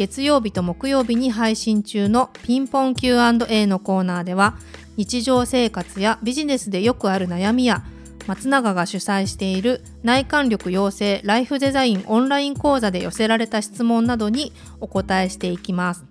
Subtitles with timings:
[0.00, 4.56] 月曜日と木曜日に配信中のピンポン Q&A のコーナーでは
[4.96, 7.84] 日常生活やビジネスでよくある悩みや
[8.26, 16.02] 松永が主催している内観力養成ライフデザインオンライン講座で寄せられた質問などにお答えしていきます。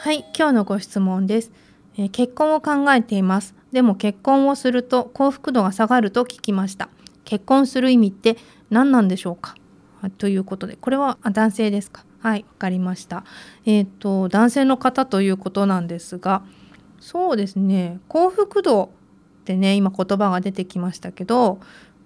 [0.00, 1.52] はい今日のご質問です、
[1.96, 3.54] えー、結婚を考えています。
[3.72, 6.90] でも結婚をすると幸福度が下がると聞きました。
[7.24, 8.36] 結婚する意味って
[8.68, 9.54] 何なんでしょうか？
[10.18, 12.04] ということでこれは男性ですか？
[12.24, 13.22] はい、わかりました。
[13.66, 16.42] えっ、ー、と男性の方ということなんですが、
[16.98, 18.00] そうですね。
[18.08, 18.88] 幸福度っ
[19.44, 21.60] てね、今言葉が出てきましたけど、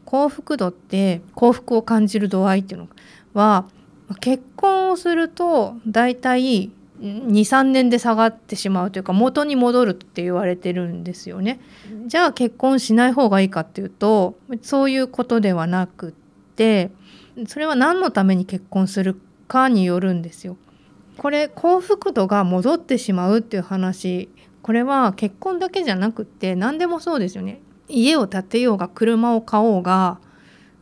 [0.05, 2.89] 幸福度って幸福を感じる度合いっていうの
[3.33, 3.67] は
[4.21, 11.61] 結婚をするとだいたい23年で下がってしまうというか元に戻るって言われてるんですよね。
[12.07, 16.13] じゃあ結婚しない方がいいかっていうとそういうことではなくっ
[16.57, 16.91] て
[17.47, 20.57] それは何のために結婚するかによるんですよ。
[21.17, 24.29] これ幸福度が戻ってしまうっていう話
[24.63, 27.61] これは結婚だけじゃなくって何でもそうですよね。
[27.89, 30.21] 家を建てようが車を買おうが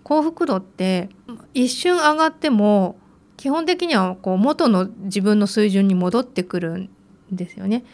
[0.02, 1.08] 幸福度って
[1.54, 2.96] 一瞬上がっても
[3.36, 6.90] 基本的にはこう元の自分の水準に戻ってくるん
[7.30, 7.84] ですよね。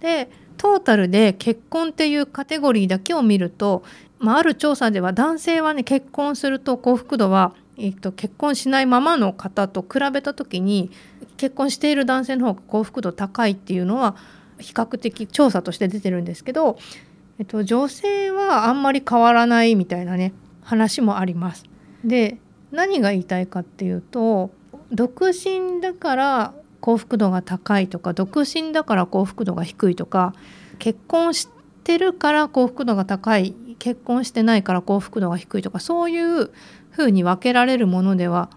[0.00, 3.82] でトータルで結婚っていうカテゴリーだけを見ると、
[4.18, 10.90] まあ、ある調査では男性はね結婚すると幸福度はえーと、結婚しないままの方と比べた時に
[11.38, 14.16] 結婚している男性の方が幸福度高いっていうのは
[14.58, 16.78] 比較的調査として出てるんですけど、
[17.38, 21.64] えっと、女性はあんまり変わらないみたいなね話もあります。
[22.04, 22.36] で
[22.70, 24.50] 何が言いたいかっていうと
[24.92, 30.34] 独身だから幸福度が高いとか独身だから幸福度が低いとか
[30.78, 31.48] 結婚し
[31.82, 36.50] てるから幸福度が高い結婚してないから幸福度が低いとかそういう
[36.90, 38.50] ふうに分けられるものでは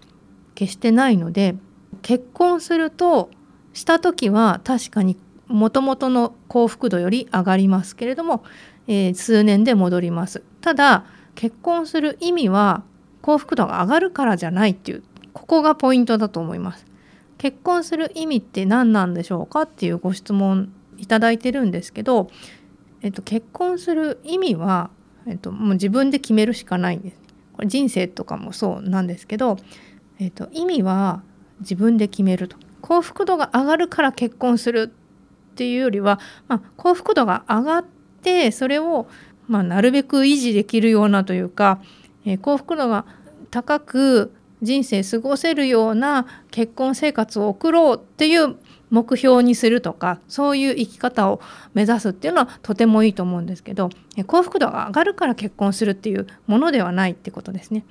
[0.54, 1.56] 決してないので
[2.02, 3.30] 結婚すると
[3.72, 8.44] した時は確かにもともとの幸福度より上がりますけれども、
[8.86, 10.42] えー、数年で戻ります。
[10.60, 12.82] ただ結婚する意味は
[13.20, 15.02] 幸福度が上がるからじゃないっていう
[15.32, 16.86] ここがポイントだと思います。
[17.38, 22.30] 結婚する意味って何なんでしょうかっていうご質問いただいてるんですけど、
[23.02, 24.90] えっと、結婚する意味は、
[25.26, 27.23] えっと、もう自分で決めるしかないんです。
[27.54, 29.56] これ人生とかもそうなんですけど、
[30.18, 31.22] えーと、意味は
[31.60, 32.56] 自分で決めると。
[32.80, 37.84] 幸福度が上がるから結婚するっていうよりは、まあ、幸福度が上がっ
[38.22, 39.06] てそれを、
[39.48, 41.80] まあ、なるべく維持できるようなというか、
[42.26, 43.06] えー、幸福度が
[43.50, 48.56] 高く人生過ごせるような結婚生活を送ろうっていう
[48.90, 51.40] 目標にするとかそういう生き方を
[51.74, 53.90] 目指すっていうのはとてもいいと思うんですけど
[54.26, 57.84] 幸福度が上がるから結婚するっていうものではないってことですね。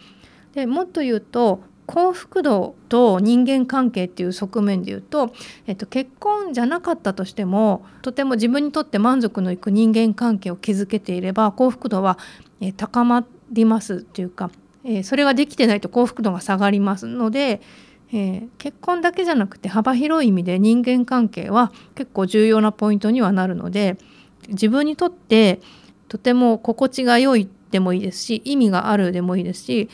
[0.53, 5.33] でもっと言うと幸福度と人間関係っていう側面で言うと、
[5.67, 12.17] えっと、結婚じゃなかったとしてもとても自分にとって満足のいく人間関係を築けていれば幸福度は、
[12.61, 14.49] え高まりますっていうか、
[14.85, 17.61] えそれができてないと幸福度が下がりますので、
[18.15, 23.97] えー、結婚だけじゃなくて幅広い意味で人間関係は結構重要なポイントにはなるので
[24.49, 25.59] 自分にとって
[26.07, 29.89] とても心地が良いでもいいですし意味があるでもいいですし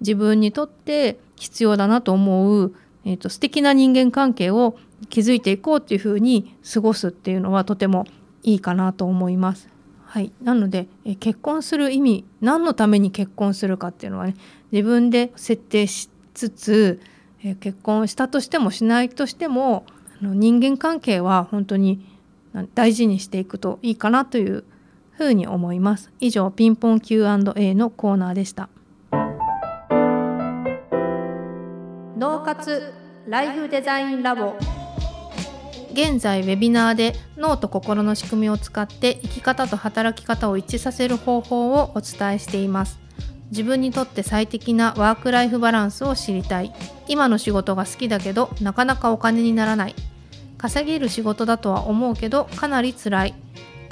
[0.00, 2.74] 自分にとって必要だなと思う、
[3.04, 4.78] えーと、素敵な人間関係を
[5.10, 8.06] 築いていこうっていうふうに過ごすっていうのはとても
[8.44, 9.68] いいかなと思います。
[10.04, 14.36] はい、なので、え結婚する意味何のために結婚するかっていうのはね
[14.70, 17.00] 自分で設定しつつ
[17.44, 19.84] え結婚したとしてもしないとしても
[20.20, 22.04] あの人間関係は本当に
[22.74, 24.64] 大事にしていくといいかなという
[25.12, 26.10] ふうに思います。
[26.20, 28.68] 以上ピンポン Q&A のコーナーでした。
[32.16, 32.92] 脳活
[33.28, 34.54] ライフデザインラボ
[35.92, 43.03] 現在ウェビナーで脳と心の仕組みを使って生き方と働き方を一致させる方法をお伝えしています。
[43.54, 46.74] 自分にとって最適なワークライフバランスを知りたい。
[47.06, 49.94] 今の仕事が好きだけどなかなかお金にならない。
[50.58, 53.34] 稼げる仕事だとは思うけどかなり辛い。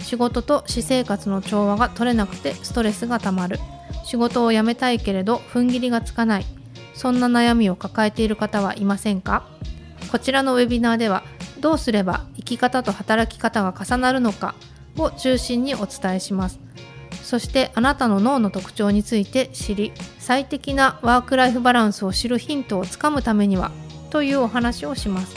[0.01, 3.61] 仕事と私生活の調和が取れなくてストレスがたまる。
[4.05, 6.47] 仕事を辞めたいけれど踏ん切りがつかない。
[6.95, 9.47] そんな悩みを抱えている方はいませんか？
[10.11, 11.23] こちらのウェビナーでは
[11.61, 14.57] どうすれば生き方と働き方が重なるのか
[14.99, 16.59] を中心にお伝えします。
[17.23, 23.71] そしてあなたの脳の特徴について知り最適なワークライフバランスを知るヒントをつかむためには
[24.11, 25.35] というお話をします。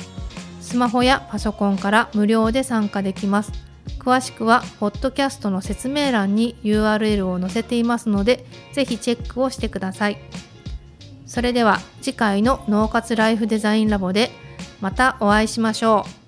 [0.61, 3.51] スマホやパソコンから無料で参加できます。
[3.99, 10.17] 詳しくはポッドキャストの説明欄に URL を載せていますのでぜひチェックをしてください。
[11.25, 14.31] それでは次回の脳活ライフデザインラボで
[14.81, 16.24] またお会いしましょう。